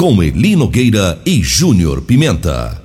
[0.00, 2.80] Com Eli Nogueira e Júnior Pimenta.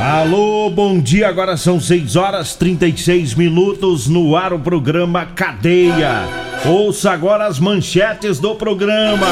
[0.00, 1.28] Alô, bom dia.
[1.28, 6.24] Agora são 6 horas 36 minutos no ar o programa Cadeia.
[6.64, 9.28] Ouça agora as manchetes do programa.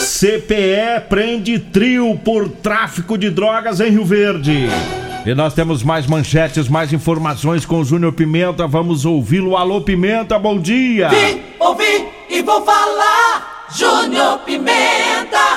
[0.00, 4.66] CPE prende trio por tráfico de drogas em Rio Verde.
[5.26, 8.66] E nós temos mais manchetes, mais informações com o Júnior Pimenta.
[8.66, 9.56] Vamos ouvi-lo.
[9.56, 11.08] Alô, Pimenta, bom dia.
[11.08, 13.66] Vim, ouvi e vou falar.
[13.74, 15.56] Júnior Pimenta.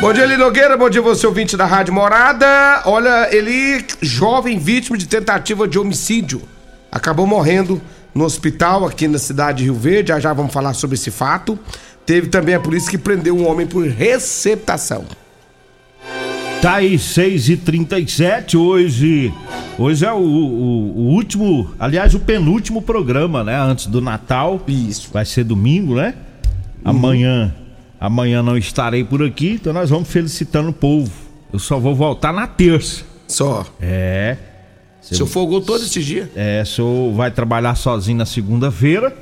[0.00, 0.74] Bom dia, Eli Nogueira.
[0.74, 2.80] Bom dia, você ouvinte da Rádio Morada.
[2.86, 6.40] Olha, ele, jovem vítima de tentativa de homicídio,
[6.90, 7.78] acabou morrendo
[8.14, 10.08] no hospital aqui na cidade de Rio Verde.
[10.08, 11.58] Já já vamos falar sobre esse fato.
[12.06, 15.04] Teve também a polícia que prendeu um homem por receptação.
[16.62, 19.32] Tá aí 6 e 37 hoje.
[19.78, 23.58] Hoje é o, o, o último, aliás, o penúltimo programa, né?
[23.58, 24.60] Antes do Natal.
[24.68, 25.08] Isso.
[25.10, 26.14] Vai ser domingo, né?
[26.84, 27.54] Amanhã.
[27.98, 31.10] Amanhã não estarei por aqui, então nós vamos felicitando o povo.
[31.50, 33.04] Eu só vou voltar na terça.
[33.26, 33.64] Só.
[33.80, 34.36] É.
[35.02, 36.30] O senhor folgou todo esse dia?
[36.36, 39.16] É, o senhor vai trabalhar sozinho na segunda-feira,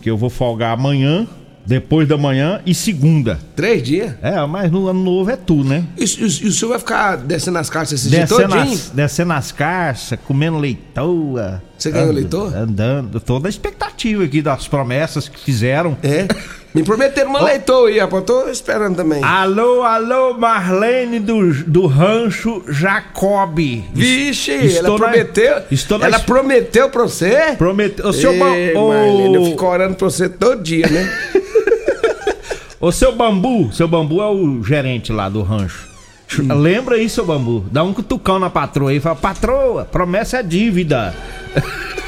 [0.00, 1.26] que eu vou folgar amanhã,
[1.66, 3.38] depois da manhã e segunda.
[3.54, 4.14] Três dias?
[4.22, 5.84] É, mas no ano novo é tu, né?
[5.96, 9.32] E, e- e o senhor vai ficar descendo as caixas esse dia Descendo as, descendo
[9.32, 11.62] as caixas, comendo leitoa.
[11.76, 12.48] Você ganhou leitoa?
[12.56, 13.20] Andando.
[13.20, 15.96] Toda a expectativa aqui das promessas que fizeram.
[16.02, 16.26] É.
[16.74, 18.24] Me prometeram uma leitoa aí, rapaz.
[18.24, 19.22] Tô esperando também.
[19.24, 23.58] Alô, alô, Marlene do, do rancho Jacob.
[23.94, 25.56] Vixe, Estou ela na- prometeu.
[25.70, 27.54] estou ela prometeu pra você?
[27.56, 28.12] Prometeu.
[28.12, 31.10] Seu, ba- Ei, Marlene, eu fico orando pra você todo dia, né?
[32.80, 35.88] ô, seu bambu, seu bambu é o gerente lá do rancho.
[36.38, 36.54] Hum.
[36.54, 37.64] Lembra aí, seu bambu?
[37.72, 41.14] Dá um cutucão na patroa aí e fala: patroa, promessa é dívida.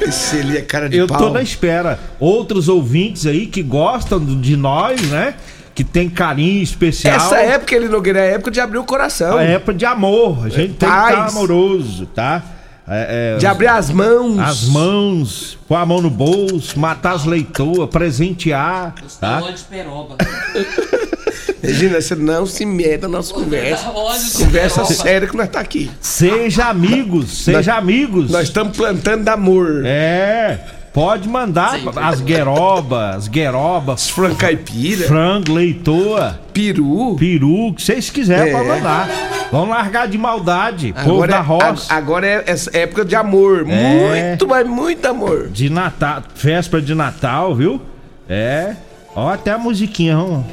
[0.00, 1.18] Esse ali é cara de Eu pau.
[1.18, 1.98] tô na espera.
[2.20, 5.34] Outros ouvintes aí que gostam de nós, né?
[5.74, 7.16] Que tem carinho especial.
[7.16, 9.36] Essa época, ele Nogueira, é época de abrir o coração.
[9.36, 10.46] A época de amor.
[10.46, 12.42] A gente tem que estar amoroso, tá?
[12.88, 14.38] É, é, De abrir as mãos.
[14.38, 19.42] as mãos, pôr a mão no bolso, matar as leitoas, presentear, tá?
[19.42, 20.16] Olho de peroba.
[21.60, 23.90] Regina, você não se meta na nossa conversa.
[24.38, 25.90] Conversa séria que nós tá aqui.
[26.00, 28.30] Seja amigos, seja amigos.
[28.30, 29.82] Nós estamos plantando amor.
[29.84, 30.60] É,
[30.96, 31.90] pode mandar Sim.
[31.94, 37.16] as guerobas, as guerobas, Frango caipira, frango, leitoa, peru.
[37.18, 38.56] peru, o que vocês quiserem, É.
[38.56, 39.06] pode mandar.
[39.52, 41.92] Vamos largar de maldade, povo Agora, da é, roça.
[41.92, 43.66] a- agora é essa época de amor.
[43.68, 44.28] É.
[44.30, 45.48] Muito, mas muito amor.
[45.48, 47.78] De Natal, véspera de Natal, viu?
[48.26, 48.72] É.
[49.14, 50.46] Ó, até a musiquinha, vamos.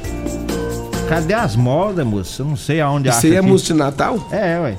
[1.08, 2.42] Cadê as modas, moço?
[2.42, 4.28] Eu não sei aonde Isso aí é música de Natal?
[4.30, 4.76] É, ué.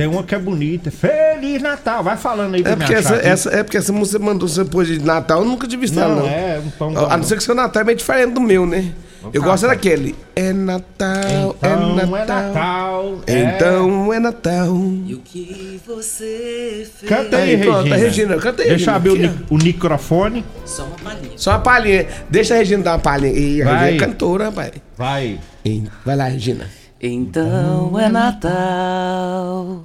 [0.00, 0.90] Tem uma que é bonita.
[0.90, 2.02] Feliz Natal.
[2.02, 4.88] Vai falando aí pra É porque, essa, essa- é porque essa música você mandou pôs
[4.88, 6.28] de Natal, eu nunca tive visto ela, Não, não.
[6.28, 8.92] é um pão A não ser que seu Natal é meio diferente do meu, né?
[9.34, 10.14] Eu gosto daquele.
[10.34, 12.26] É Natal, Então é é Natal.
[12.26, 13.18] Natal.
[13.26, 13.40] é.
[13.42, 14.74] Então é Natal.
[15.06, 17.06] E o que você fez?
[17.06, 17.96] Canta aí, Aí, pronto, Regina.
[17.98, 20.42] Regina, canta aí, Deixa eu Regina, abrir o, o microfone.
[20.64, 21.32] Só uma palhinha.
[21.36, 22.06] Só uma palhinha.
[22.30, 23.34] Deixa a Regina dar uma palhinha.
[23.38, 23.84] E a Vai.
[23.90, 24.72] Regina é cantora, rapaz.
[24.96, 25.38] Vai.
[25.66, 26.64] E- Vai lá, Regina.
[27.00, 29.84] Então é Natal.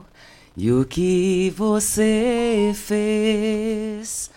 [0.57, 4.29] E o que você fez?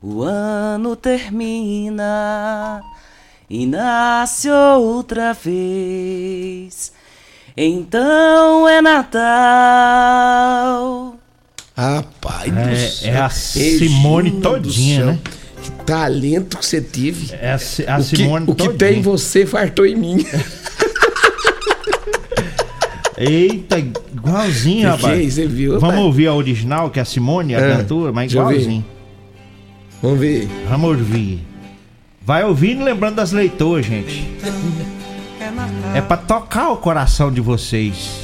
[0.00, 2.80] O ano termina
[3.48, 6.92] e nasce outra vez.
[7.56, 9.22] Então é Natal.
[11.76, 13.12] Rapaz do É, céu.
[13.14, 15.18] é a Simone Regina do todinha, né?
[15.62, 17.34] Que talento que você teve.
[17.34, 18.78] É a, a o que, Simone o que todinha.
[18.78, 20.24] tem em você fartou em mim.
[23.16, 25.34] Eita, igualzinho, é rapaz.
[25.34, 26.00] você viu, Vamos rapaz?
[26.04, 28.84] ouvir a original, que é a Simone, a É, cantora, mas igualzinho.
[30.02, 30.48] Vamos ver.
[30.68, 31.40] Vamos ouvir.
[32.24, 34.28] Vai ouvindo lembrando das leitoas, gente.
[35.94, 38.22] É pra tocar o coração de vocês.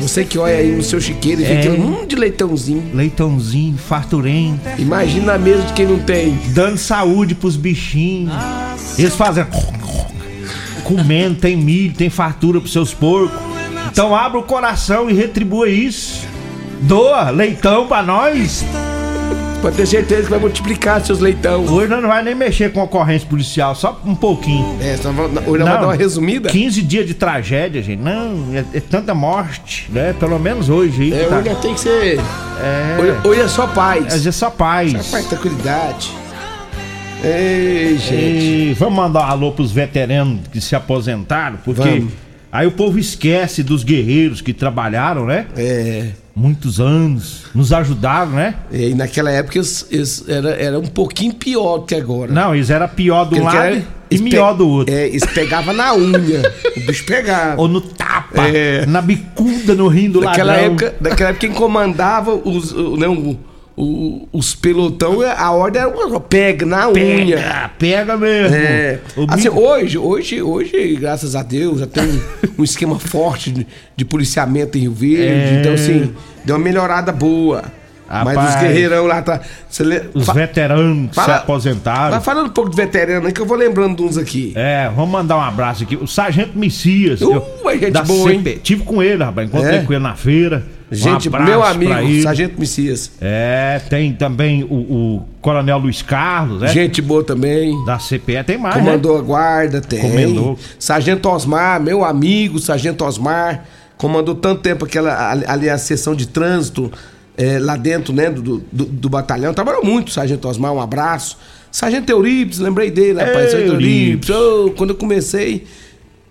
[0.00, 1.70] Você que olha aí no seu chiqueiro e É.
[1.70, 2.90] hum de leitãozinho.
[2.94, 6.36] Leitãozinho, farturento, Imagina a mesa de quem não tem.
[6.48, 8.32] dando saúde pros bichinhos.
[8.98, 9.44] Eles fazem.
[10.88, 13.38] Comendo, tem milho, tem fartura pros seus porcos.
[13.90, 16.26] Então abra o coração e retribua isso.
[16.80, 18.64] Doa leitão pra nós.
[19.60, 21.64] Pode ter certeza que vai multiplicar seus leitão.
[21.66, 24.78] Hoje nós não vai nem mexer com ocorrência policial, só um pouquinho.
[24.80, 26.48] É, só hoje nós vamos dar uma resumida.
[26.48, 28.00] 15 dias de tragédia, gente.
[28.00, 30.14] Não, é, é tanta morte, né?
[30.18, 31.12] Pelo menos hoje aí.
[31.12, 32.20] É, tá- hoje tem que ser.
[32.20, 32.96] É.
[33.00, 34.14] Hoje, hoje é só paz.
[34.14, 34.92] Hoje é só paz.
[34.92, 36.12] Só paz, tranquilidade.
[37.22, 38.44] Ei, gente.
[38.70, 42.12] E vamos mandar um alô pros veteranos que se aposentaram, porque Vamos.
[42.50, 45.46] aí o povo esquece dos guerreiros que trabalharam, né?
[45.56, 46.06] É.
[46.34, 48.54] Muitos anos, nos ajudaram, né?
[48.70, 52.32] E naquela época eles, eles era, era um pouquinho pior do que agora.
[52.32, 54.94] Não, eles eram pior do Porque lado era- e eles melhor do outro.
[54.94, 56.40] É, eles pegavam na unha.
[56.76, 57.60] o bicho pegava.
[57.60, 58.86] Ou no tapa, É.
[58.86, 60.66] na bicuda, no rim do Naquela ladrão.
[60.74, 63.38] época, naquela época quem comandava os, o- não, o-
[63.82, 67.36] o- os pelotão, a ordem era uma pega na unha.
[67.36, 68.56] Pega, pega mesmo.
[68.56, 68.98] É.
[69.28, 72.04] Assim, hoje, hoje, hoje, graças a Deus, já tem
[72.58, 73.66] um esquema forte de,
[73.96, 75.56] de policiamento em Rio Verde.
[75.56, 75.60] É.
[75.60, 76.12] Então, assim,
[76.44, 77.62] deu uma melhorada boa.
[78.10, 78.54] Mas Rapaz.
[78.54, 79.38] os guerreirão lá tá.
[79.80, 82.10] le- Os veteranos que se fala- aposentaram.
[82.12, 84.54] Vai falando um pouco de veterano aí que eu vou lembrando de uns aqui.
[84.56, 85.94] É, vamos mandar um abraço aqui.
[85.94, 87.20] O Sargento Messias.
[87.20, 88.38] Uh, eu- é gente da boa, hein?
[88.42, 88.60] CP.
[88.62, 89.46] Tive com ele, rapaz.
[89.46, 89.82] Encontrei É?
[89.82, 90.64] com ele na feira.
[90.90, 92.22] Gente, um meu amigo.
[92.22, 93.10] Sargento Messias.
[93.20, 96.68] É, tem também o, o Coronel Luiz Carlos, né?
[96.68, 97.84] Gente boa também.
[97.84, 98.42] Da CPE.
[98.46, 100.00] Tem mais, Comandou a guarda, tem.
[100.00, 100.58] Comandou.
[100.78, 103.64] Sargento Osmar, meu amigo, Sargento Osmar,
[103.98, 106.90] comandou tanto tempo aquela ali- a sessão de trânsito
[107.36, 109.52] eh, lá dentro, né, do, do, do batalhão.
[109.52, 111.36] Trabalhou muito, Sargento Osmar, um abraço.
[111.70, 113.50] Sargento Euripides, lembrei dele, rapaz.
[113.50, 114.28] Sargento Euripides.
[114.30, 114.30] Euripides.
[114.30, 115.66] Ô, quando eu comecei,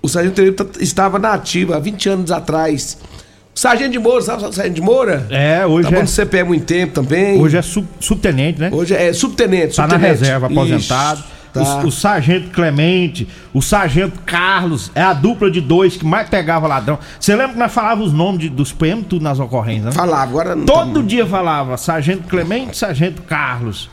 [0.02, 2.98] o Sargento Euripides estava na ativa há 20 anos atrás.
[3.58, 5.26] Sargento de Moura, sabe o Sargento de Moura?
[5.32, 7.42] É, hoje Tá é, no CPE há muito tempo também.
[7.42, 8.70] hoje é sub- subtenente, né?
[8.72, 9.76] Hoje é subtenente.
[9.76, 11.24] Tá na reserva, aposentado.
[11.52, 11.82] tá.
[11.84, 16.68] O, o Sargento Clemente, o Sargento Carlos, é a dupla de dois que mais pegava
[16.68, 17.00] ladrão.
[17.20, 19.92] Você lembra que nós falávamos os nomes de- dos PM tudo nas ocorrências, né?
[19.92, 23.90] Falar, agora não Todo tá- dia falava Sargento Clemente, Sargento Carlos.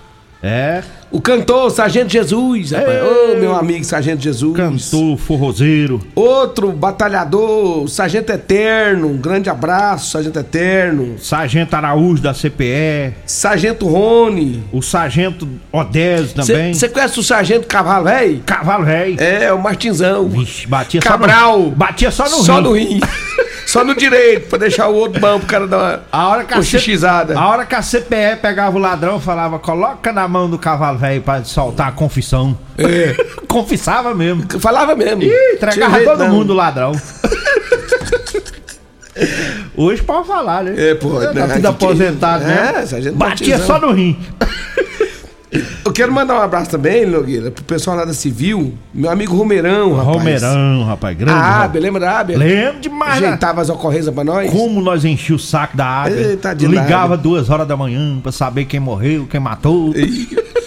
[0.47, 2.99] É, O cantor Sargento Jesus, rapaz.
[3.03, 4.55] Ô, meu amigo Sargento Jesus.
[4.55, 6.01] cantor, forrozeiro.
[6.15, 9.09] Outro batalhador, Sargento Eterno.
[9.09, 11.19] Um grande abraço, Sargento Eterno.
[11.19, 13.15] Sargento Araújo da CPE.
[13.25, 14.63] Sargento Rony.
[14.71, 16.75] O Sargento Odésio também.
[16.75, 18.43] Você conhece o Sargento Cavalo, velho?
[18.45, 19.17] Cavalo Rei.
[19.19, 20.29] É, o Martinzão.
[20.29, 21.53] Vixe, batia Cabral.
[21.53, 21.71] só no...
[21.71, 22.63] Batia só no Só rim.
[22.63, 23.01] no rim.
[23.75, 26.55] Só no direito, pra deixar o outro bom pro cara dar uma, A hora, que
[26.55, 26.59] a
[27.37, 31.21] a hora que a CPE pegava o ladrão, falava, coloca na mão do cavalo velho
[31.23, 32.57] pra soltar a confissão.
[32.79, 33.17] É.
[33.49, 34.45] Confessava mesmo.
[34.61, 35.25] Falava mesmo.
[35.25, 36.29] Ih, entregava todo não.
[36.29, 36.93] mundo o ladrão.
[39.77, 40.91] Hoje pode falar, né?
[40.91, 43.11] É, pô, Tá né, tudo que- aposentado, é, né?
[43.13, 44.17] Batia só no rim.
[45.95, 48.75] Quero mandar um abraço também, Nogueira, pro pessoal lá da Civil.
[48.93, 50.17] Meu amigo Romerão, rapaz.
[50.17, 51.33] Romerão, rapaz, grande.
[51.33, 51.65] A rapaz.
[51.67, 52.37] Ábia, lembra da Ábia?
[52.37, 53.29] Lembro demais, né?
[53.29, 54.51] Ajeitava as ocorrências pra nós.
[54.51, 56.07] Como nós enchíamos o saco da
[56.57, 59.95] de Ligava duas horas da manhã pra saber quem morreu, quem matou.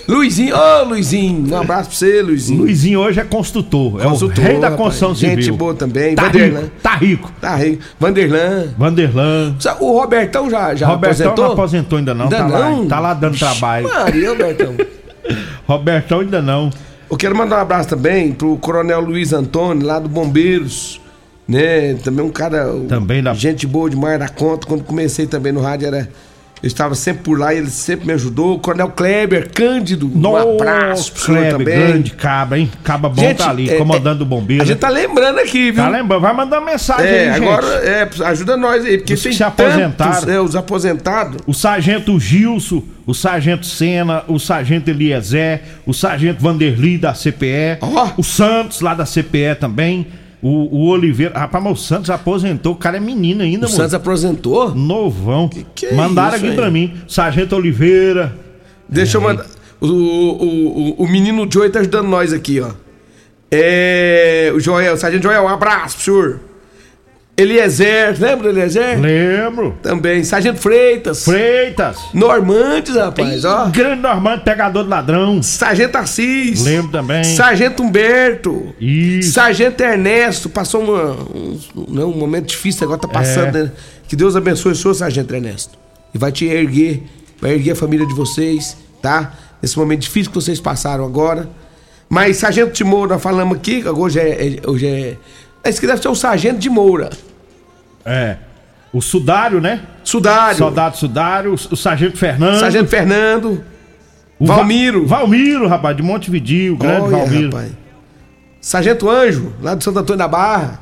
[0.08, 2.62] Luizinho, ô Luizinho, um abraço pra você, Luizinho.
[2.62, 4.02] Luizinho hoje é construtor.
[4.02, 4.81] Consultor, é o rei da rapaz.
[4.81, 5.57] construção Gente civil.
[5.57, 6.16] boa também.
[6.16, 6.60] Tá Vanderlan.
[6.62, 7.31] rico, tá rico.
[7.42, 7.80] Tá rei.
[8.00, 8.68] Vanderlan.
[8.78, 9.56] Vanderlan.
[9.81, 11.46] O Robertão já, já Robertão aposentou?
[11.46, 12.84] não aposentou ainda não, Ainda tá, não?
[12.84, 13.90] Lá, tá lá dando trabalho.
[13.90, 14.76] Maria, Robertão.
[15.68, 16.69] Robertão ainda não.
[17.10, 21.00] Eu quero mandar um abraço também pro Coronel Luiz Antônio, lá do Bombeiros.
[21.48, 21.94] Né?
[21.96, 22.66] Também um cara.
[22.90, 24.68] Também da- Gente boa demais da conta.
[24.68, 26.10] Quando comecei também no rádio, era.
[26.61, 28.56] Eu estava sempre por lá e ele sempre me ajudou.
[28.56, 31.66] O Coronel Kleber Cândido, um abraço pro Kleber, também.
[31.80, 32.71] grande cabra, hein?
[32.83, 34.64] Caba bom tá ali, é, comandando o é, bombeiro.
[34.64, 35.83] A gente tá lembrando aqui, viu?
[35.83, 36.21] Tá lembrando?
[36.21, 37.68] Vai mandar mensagem É, aí, agora
[38.07, 38.21] gente.
[38.21, 39.92] é, ajuda nós aí, porque Os que tem se aposentaram.
[40.14, 41.42] tantos, é, os aposentados.
[41.45, 48.09] O sargento Gilson, o sargento Sena, o sargento Eliezer, o sargento Vanderli da CPE, Ó.
[48.18, 50.07] o Santos lá da CPE também,
[50.42, 51.38] o, o Oliveira.
[51.38, 53.76] Rapaz, mas o Santos aposentou, o cara é menino ainda, O mano.
[53.76, 54.74] Santos aposentou.
[54.76, 55.50] Novão.
[55.50, 56.56] que é Mandaram isso, aqui hein?
[56.56, 56.94] pra mim.
[57.08, 58.36] Sargento Oliveira.
[58.88, 59.46] Deixa eu mandar.
[59.80, 60.48] O, o,
[61.00, 62.72] o, o menino Joey tá ajudando nós aqui, ó.
[63.52, 64.52] É.
[64.56, 66.40] O Joel, o Sargento Joel, um abraço pro senhor.
[67.40, 69.00] Eliezer, lembra do Eliezer?
[69.00, 69.78] Lembro.
[69.84, 70.24] Também.
[70.24, 71.24] Sargento Freitas.
[71.24, 71.96] Freitas.
[72.12, 73.68] Normandes, rapaz, ó.
[73.68, 75.44] Grande Normando, pegador de ladrão.
[75.44, 76.64] Sargento Assis.
[76.64, 77.24] Lembro também.
[77.24, 78.74] Sargento Humberto.
[78.82, 79.34] Isso.
[79.34, 80.50] Sargento Ernesto.
[80.50, 83.64] Passou uma, um, né, um momento difícil, agora tá passando, É.
[83.66, 83.72] né?
[84.08, 85.78] Que Deus abençoe o senhor, Sargento Ernesto.
[86.16, 87.04] E vai te erguer,
[87.40, 89.34] vai erguer a família de vocês, tá?
[89.62, 91.48] nesse momento difícil que vocês passaram agora.
[92.10, 94.48] Mas Sargento de Moura, nós falamos aqui, hoje é.
[94.64, 95.18] é- Hoje é.
[95.64, 97.10] Esse que deve ser o Sargento de Moura.
[98.07, 98.37] É.
[98.94, 99.81] O Sudário, né?
[100.04, 100.57] Sudário.
[100.57, 102.59] Soldado Sudário, o Sargento Fernando.
[102.59, 103.64] Sargento Fernando.
[104.40, 105.06] o Va- Valmiro.
[105.06, 107.49] Valmiro, rapaz, de Montevideo, o grande Olha, Valmiro.
[107.49, 107.71] rapaz.
[108.61, 110.80] Sargento Anjo, lá do Santo Antônio da Barra.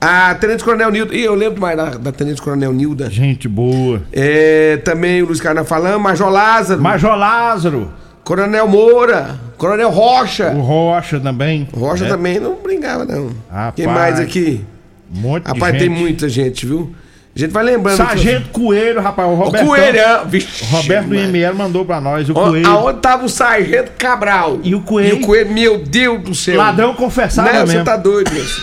[0.00, 1.14] A Tenente Coronel Nilda.
[1.14, 3.08] Ih, eu lembro mais da, da Tenente Coronel Nilda.
[3.08, 4.02] Gente boa.
[4.12, 6.82] É, também o Luiz Carlos falando, Major Lázaro.
[6.82, 7.90] Major Lázaro,
[8.22, 9.38] Coronel Moura.
[9.56, 10.50] Coronel Rocha.
[10.50, 11.66] o Rocha também.
[11.74, 13.30] Rocha É, também não brincava, não.
[13.50, 13.74] Rapaz.
[13.76, 14.64] Quem mais aqui?
[15.12, 15.98] Um monte Rapaz, de tem gente.
[16.00, 16.94] muita gente, viu?
[17.34, 17.96] A gente vai lembrando.
[17.96, 19.66] Sargento Coelho, rapaz, o O Roberto.
[19.66, 20.26] Coelhão.
[20.28, 21.36] Vixe, O Roberto do mano.
[21.36, 22.66] IML mandou pra nós, o Ó, Coelho.
[22.68, 24.60] Aonde tava o Sargento Cabral?
[24.62, 25.16] E o Coelho?
[25.16, 26.56] E o Coelho, meu Deus do céu.
[26.58, 27.84] Ladrão confessava Não, você mesmo.
[27.84, 28.62] tá doido, moço.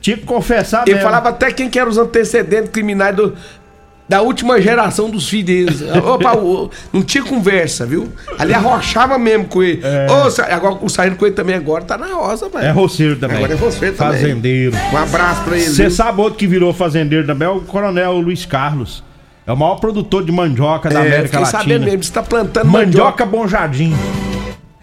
[0.00, 1.02] Tinha que confessar Ele mesmo.
[1.04, 3.34] falava até quem que eram os antecedentes criminais do-
[4.08, 5.82] da última geração dos filhos.
[6.04, 6.32] Opa,
[6.92, 8.08] não tinha conversa, viu?
[8.38, 9.82] Ali arrochava mesmo com ele.
[10.10, 12.64] Ô, Sa- agora, o Sargento Coelho também agora tá na roça, velho.
[12.64, 13.36] É roceiro também.
[13.36, 14.12] Agora é roceiro também.
[14.20, 14.76] Fazendeiro.
[14.92, 15.66] Um abraço pra ele.
[15.68, 17.46] Você sabe outro que virou fazendeiro também?
[17.46, 19.04] É o Coronel Luiz Carlos.
[19.46, 21.58] É o maior produtor de mandioca da É, América Latina.
[21.62, 22.86] sabendo mesmo, você tá plantando mandioca.
[22.86, 23.94] Mandioca Bom Jardim.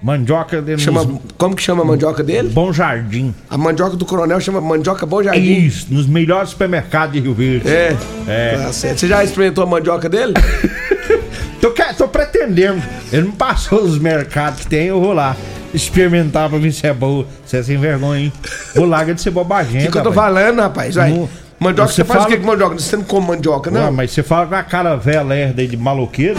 [0.06, 2.50] Mandioca de Chama, nos- como que chama a mandioca dele?
[2.50, 3.34] Bom Jardim.
[3.50, 5.42] A mandioca do coronel chama mandioca Bom Jardim.
[5.66, 7.68] Isso, nos melhores supermercados de Rio Verde.
[7.68, 7.98] É.
[8.28, 8.56] É.
[8.56, 9.00] Tá certo.
[9.00, 10.34] Você já experimentou a mandioca dele?
[11.60, 12.80] Tô, tô pretendendo.
[13.12, 15.36] Ele me passou os mercados que tem, eu vou lá
[15.74, 17.26] experimentar pra ver se é boa.
[17.44, 18.34] Você é sem vergonha, hein?
[18.76, 19.82] Vou larga de ser bobagem.
[19.82, 20.94] O que, que eu tô falando, rapaz?
[20.94, 21.10] Vai.
[21.14, 21.28] Não-
[21.60, 22.76] mandioca, você você faz fala- o que com mandioca?
[22.78, 23.86] Você não come mandioca, não?
[23.86, 26.38] Não, mas você fala com a cara velha lerda aí de maloqueiro.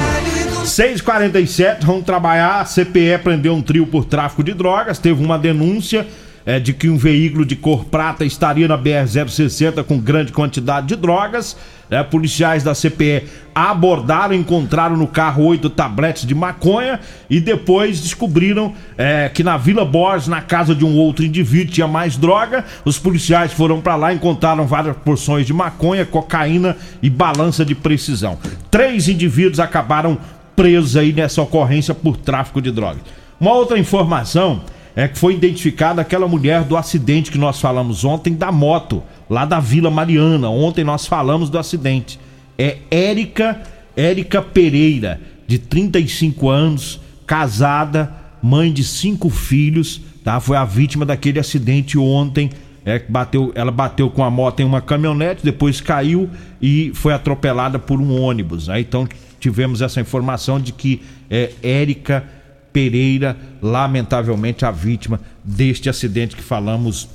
[0.67, 2.61] 6h47, vamos trabalhar.
[2.61, 4.99] A CPE prendeu um trio por tráfico de drogas.
[4.99, 6.07] Teve uma denúncia
[6.45, 10.97] é, de que um veículo de cor prata estaria na BR-060 com grande quantidade de
[10.97, 11.57] drogas.
[11.89, 16.99] É, policiais da CPE abordaram, encontraram no carro oito tabletes de maconha
[17.31, 21.87] e depois descobriram é, que na Vila Borges, na casa de um outro indivíduo, tinha
[21.87, 22.65] mais droga.
[22.85, 28.37] Os policiais foram para lá, encontraram várias porções de maconha, cocaína e balança de precisão.
[28.69, 30.19] Três indivíduos acabaram
[30.57, 33.03] presos aí nessa ocorrência por tráfico de drogas.
[33.39, 34.63] Uma outra informação
[34.97, 39.45] é que foi identificada aquela mulher do acidente que nós falamos ontem da moto, lá
[39.45, 40.49] da Vila Mariana.
[40.49, 42.19] Ontem nós falamos do acidente.
[42.59, 43.61] É Érica,
[43.95, 48.11] Érica Pereira, de 35 anos, casada,
[48.43, 50.41] mãe de cinco filhos, tá?
[50.41, 52.51] Foi a vítima daquele acidente ontem.
[52.85, 56.31] É, bateu, ela bateu com a moto em uma caminhonete, depois caiu
[56.63, 58.69] e foi atropelada por um ônibus.
[58.69, 58.81] Né?
[58.81, 59.09] Então
[59.47, 61.01] tivemos essa informação de que
[61.31, 62.25] é Érica
[62.73, 67.09] Pereira, lamentavelmente a vítima deste acidente que falamos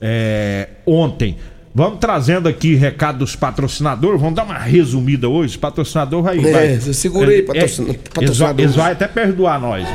[0.00, 1.36] é, ontem.
[1.74, 5.56] Vamos trazendo aqui recado dos patrocinadores, vamos dar uma resumida hoje.
[5.56, 6.38] O patrocinador vai.
[6.38, 8.60] É, vai segura eles, vai- patrocinador.
[8.60, 9.86] eles vai até perdoar nós.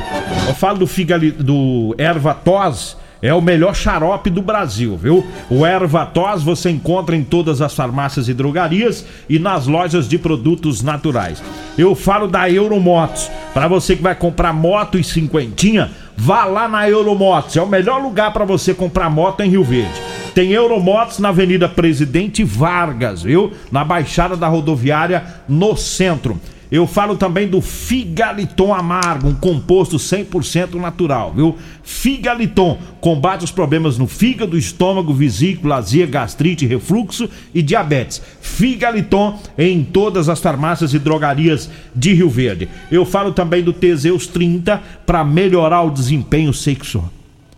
[0.48, 5.25] Eu falo do, figali, do Erva Tos, é o melhor xarope do Brasil, viu?
[5.50, 10.18] O Erva Tos você encontra em todas as farmácias e drogarias e nas lojas de
[10.18, 11.42] produtos naturais.
[11.77, 13.32] Eu falo da Euromotos.
[13.53, 17.56] Para você que vai comprar moto e cinquentinha, vá lá na Euromotos.
[17.56, 20.01] É o melhor lugar para você comprar moto em Rio Verde.
[20.36, 23.53] Tem Euromotos na Avenida Presidente Vargas, viu?
[23.72, 26.42] Na Baixada da Rodoviária, no centro.
[26.74, 31.56] Eu falo também do Figaliton Amargo, um composto 100% natural, viu?
[31.84, 38.24] Figaliton combate os problemas no fígado, estômago, vesícula, azia, gastrite, refluxo e diabetes.
[38.42, 42.68] Figaliton em todas as farmácias e drogarias de Rio Verde.
[42.92, 47.12] Eu falo também do Teseus 30 para melhorar o desempenho sexual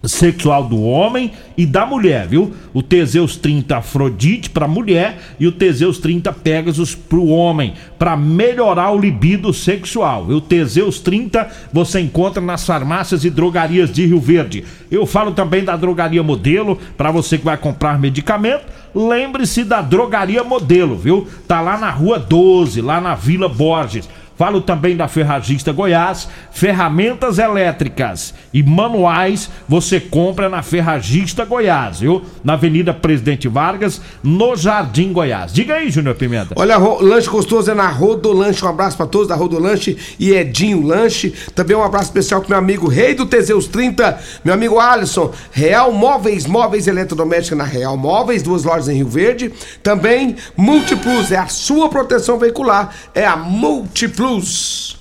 [0.07, 2.53] sexual do homem e da mulher, viu?
[2.73, 8.17] O Teseus 30 Afrodite para mulher e o Teseus 30 Pegasus para o homem, para
[8.17, 10.25] melhorar o libido sexual.
[10.27, 14.63] O Teseus 30 você encontra nas farmácias e drogarias de Rio Verde.
[14.91, 18.65] Eu falo também da drogaria Modelo para você que vai comprar medicamento.
[18.93, 21.27] Lembre-se da drogaria Modelo, viu?
[21.47, 24.07] Tá lá na Rua 12, lá na Vila Borges.
[24.37, 32.21] Falo também da Ferragista Goiás, ferramentas elétricas e manuais você compra na Ferragista Goiás, viu?
[32.43, 35.53] Na Avenida Presidente Vargas, no Jardim Goiás.
[35.53, 36.53] Diga aí, Júnior Pimenta.
[36.57, 38.65] Olha, lanche gostoso é na Rodolanche.
[38.65, 41.33] Um abraço pra todos da Rodolanche e Edinho Lanche.
[41.53, 45.31] Também um abraço especial pro meu amigo Rei do Teseus 30, meu amigo Alisson.
[45.51, 49.53] Real Móveis, móveis eletrodomésticos na Real Móveis, duas lojas em Rio Verde.
[49.81, 54.24] Também Multiplus, é a sua proteção veicular, é a Multiplus.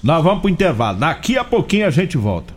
[0.02, 0.98] Nós vamos pro intervalo.
[0.98, 2.52] Daqui a pouquinho a gente volta.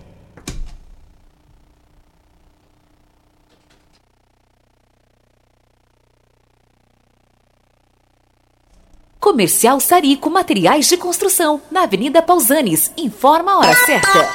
[9.19, 12.91] Comercial Sarico Materiais de Construção, na Avenida Pausanes.
[12.97, 14.29] Informa a hora certa.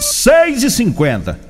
[0.00, 1.49] 6 e 50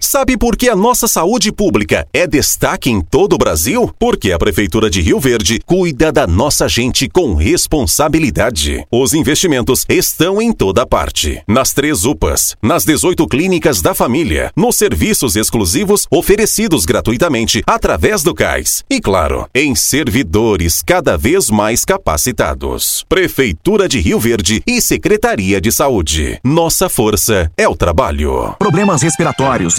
[0.00, 3.92] Sabe por que a nossa saúde pública é destaque em todo o Brasil?
[3.98, 8.84] Porque a Prefeitura de Rio Verde cuida da nossa gente com responsabilidade.
[8.90, 11.42] Os investimentos estão em toda parte.
[11.46, 18.34] Nas três UPAs, nas 18 clínicas da família, nos serviços exclusivos oferecidos gratuitamente através do
[18.34, 18.84] CAIS.
[18.90, 23.04] E claro, em servidores cada vez mais capacitados.
[23.08, 26.38] Prefeitura de Rio Verde e Secretaria de Saúde.
[26.44, 28.54] Nossa força é o trabalho.
[28.58, 29.78] Problemas respiratórios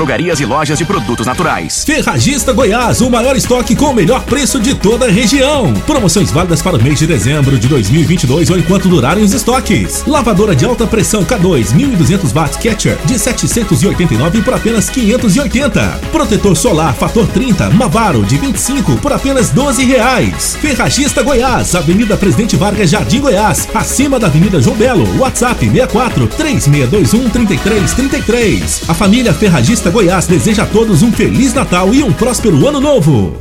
[0.00, 1.84] drogarias e lojas de produtos naturais.
[1.84, 5.74] Ferragista Goiás, o maior estoque com o melhor preço de toda a região.
[5.86, 10.02] Promoções válidas para o mês de dezembro de 2022 ou enquanto durarem os estoques.
[10.06, 16.00] Lavadora de alta pressão K2 1200 watts Catcher de 789 por apenas 580.
[16.10, 20.56] Protetor solar fator 30 Mavaro de 25 por apenas 12 reais.
[20.62, 25.06] Ferragista Goiás, Avenida Presidente Vargas, Jardim Goiás, acima da Avenida João Belo.
[25.18, 28.84] WhatsApp 64 3621 3333.
[28.88, 33.32] A família Ferragista Goiás deseja a todos um Feliz Natal e um próspero Ano Novo.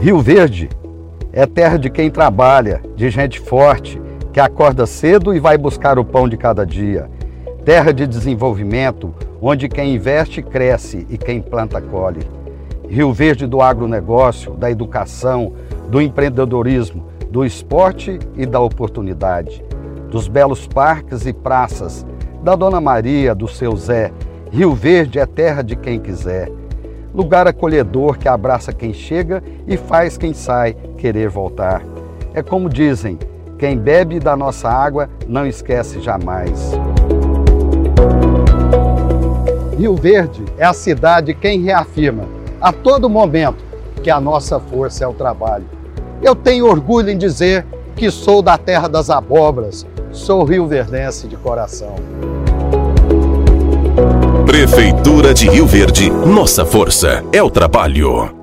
[0.00, 0.68] Rio Verde
[1.32, 4.00] é terra de quem trabalha, de gente forte,
[4.32, 7.08] que acorda cedo e vai buscar o pão de cada dia.
[7.64, 12.26] Terra de desenvolvimento, onde quem investe cresce e quem planta colhe.
[12.88, 15.52] Rio Verde do agronegócio, da educação,
[15.88, 19.62] do empreendedorismo, do esporte e da oportunidade.
[20.10, 22.04] Dos belos parques e praças,
[22.42, 24.10] da Dona Maria, do seu Zé,
[24.52, 26.50] Rio Verde é terra de quem quiser.
[27.14, 31.82] Lugar acolhedor que abraça quem chega e faz quem sai querer voltar.
[32.34, 33.16] É como dizem:
[33.58, 36.72] quem bebe da nossa água não esquece jamais.
[39.78, 42.24] Rio Verde é a cidade quem reafirma
[42.60, 43.64] a todo momento
[44.02, 45.64] que a nossa força é o trabalho.
[46.20, 51.94] Eu tenho orgulho em dizer que sou da terra das abóboras, sou rio-verdense de coração.
[54.50, 58.34] Prefeitura de Rio Verde, nossa força é o trabalho.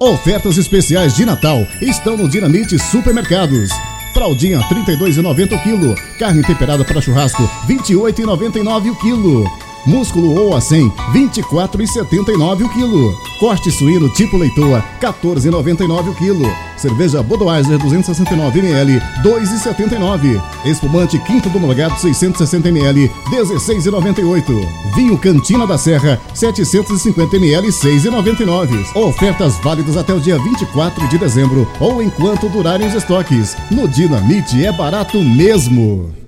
[0.00, 3.68] Ofertas especiais de Natal estão no Dinamite Supermercados.
[4.14, 5.94] Fraldinha 32,90 o quilo.
[6.18, 9.44] Carne temperada para churrasco 28,99 o quilo.
[9.86, 13.14] Músculo ou a 100, 24,79 o quilo.
[13.38, 16.46] Corte suíno tipo leitoa, 14,99 o quilo.
[16.76, 20.42] Cerveja Budweiser 269 ml, 2,79.
[20.64, 24.94] Espumante Quinto do Molgado 660 ml, 16,98.
[24.94, 28.96] Vinho Cantina da Serra 750 ml, 6,99.
[28.96, 33.56] Ofertas válidas até o dia 24 de dezembro ou enquanto durarem os estoques.
[33.70, 36.23] No Dinamite é barato mesmo.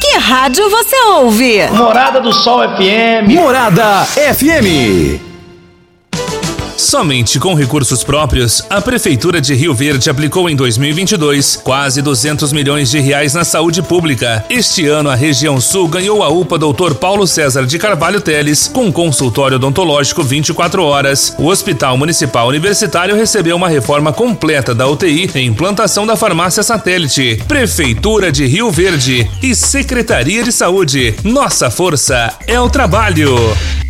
[0.00, 1.66] Que rádio você ouve?
[1.68, 3.32] Morada do Sol FM.
[3.32, 5.27] Morada FM.
[6.78, 12.88] Somente com recursos próprios, a Prefeitura de Rio Verde aplicou em 2022 quase 200 milhões
[12.88, 14.44] de reais na saúde pública.
[14.48, 16.94] Este ano, a região sul ganhou a UPA Dr.
[16.94, 21.34] Paulo César de Carvalho Teles, com consultório odontológico 24 horas.
[21.36, 27.42] O Hospital Municipal Universitário recebeu uma reforma completa da UTI e implantação da farmácia satélite.
[27.48, 31.16] Prefeitura de Rio Verde e Secretaria de Saúde.
[31.24, 33.36] Nossa força é o trabalho.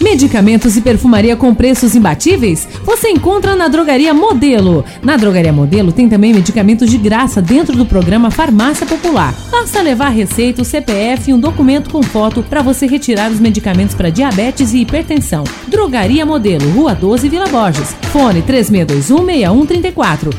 [0.00, 2.68] Medicamentos e perfumaria com preços imbatíveis?
[2.84, 4.84] Você encontra na Drogaria Modelo.
[5.02, 9.34] Na Drogaria Modelo tem também medicamentos de graça dentro do programa Farmácia Popular.
[9.50, 13.94] Basta levar receita, o CPF e um documento com foto para você retirar os medicamentos
[13.94, 15.44] para diabetes e hipertensão.
[15.68, 17.94] Drogaria Modelo, Rua 12, Vila Borges.
[18.12, 20.34] Fone 36216134.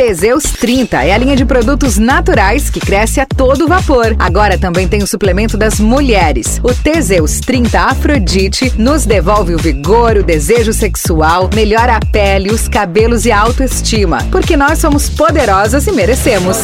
[0.00, 4.16] Teseus 30 é a linha de produtos naturais que cresce a todo vapor.
[4.18, 6.58] Agora também tem o suplemento das mulheres.
[6.64, 12.68] O Teseus 30 Afrodite nos devolve o vigor, o desejo sexual, melhora a pele, os
[12.68, 14.18] cabelos e a autoestima.
[14.30, 16.56] Porque nós somos poderosas e merecemos.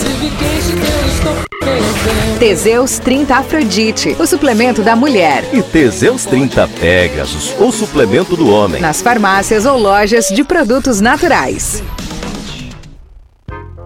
[2.39, 5.45] Teseus 30 Afrodite, o suplemento da mulher.
[5.53, 8.81] E Teseus 30 Pegasus, o suplemento do homem.
[8.81, 11.83] Nas farmácias ou lojas de produtos naturais.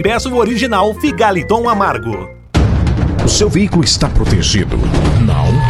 [0.00, 2.30] e peça o original Figaliton Amargo.
[3.22, 4.78] O seu veículo está protegido?
[5.20, 5.69] Não?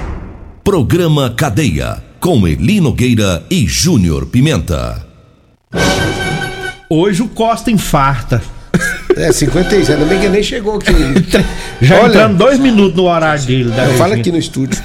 [0.63, 5.03] Programa Cadeia, com Eli Nogueira e Júnior Pimenta.
[6.87, 8.41] Hoje o Costa infarta.
[9.17, 10.93] É, 56, ainda bem que nem chegou aqui.
[11.81, 13.73] Já entrando dois minutos no horário dele.
[13.75, 14.79] Eu falo aqui no estúdio.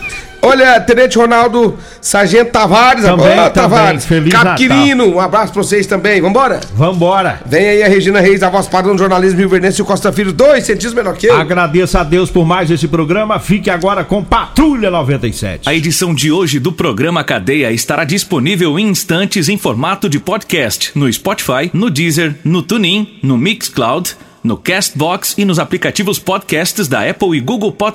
[0.47, 3.71] Olha, Tenente Ronaldo, Sargento Tavares, Também, agora, também.
[3.71, 4.05] Tavares.
[4.05, 6.21] Feliz Capquirino, um abraço pra vocês também.
[6.21, 6.61] Vambora?
[6.75, 7.41] Vambora.
[7.47, 10.13] Vem aí a Regina Reis, a voz padrão do jornalismo Rio Verdense e o Costa
[10.13, 11.37] Filho, dois centímetros menor que eu.
[11.37, 13.39] Agradeço a Deus por mais esse programa.
[13.39, 15.69] Fique agora com Patrulha 97.
[15.69, 20.93] A edição de hoje do programa Cadeia estará disponível em instantes em formato de podcast
[20.95, 27.09] no Spotify, no Deezer, no TuneIn, no Mixcloud, no Castbox e nos aplicativos podcasts da
[27.09, 27.95] Apple e Google Podcasts.